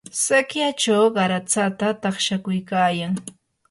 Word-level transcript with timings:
sikyachaw 0.23 1.03
qaratsata 1.15 1.87
taqshakuykayan. 2.01 3.13